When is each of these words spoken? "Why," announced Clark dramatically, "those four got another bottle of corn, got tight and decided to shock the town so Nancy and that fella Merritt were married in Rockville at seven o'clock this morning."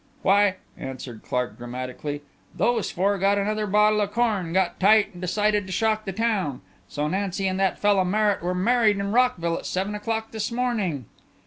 "Why," 0.23 0.55
announced 0.75 1.07
Clark 1.21 1.59
dramatically, 1.59 2.23
"those 2.55 2.89
four 2.89 3.19
got 3.19 3.37
another 3.37 3.67
bottle 3.67 4.01
of 4.01 4.11
corn, 4.11 4.51
got 4.51 4.79
tight 4.79 5.13
and 5.13 5.21
decided 5.21 5.67
to 5.67 5.71
shock 5.71 6.05
the 6.05 6.11
town 6.11 6.61
so 6.89 7.07
Nancy 7.07 7.47
and 7.47 7.59
that 7.59 7.77
fella 7.77 8.03
Merritt 8.03 8.41
were 8.41 8.55
married 8.55 8.97
in 8.97 9.11
Rockville 9.11 9.59
at 9.59 9.67
seven 9.67 9.93
o'clock 9.93 10.31
this 10.31 10.51
morning." 10.51 11.05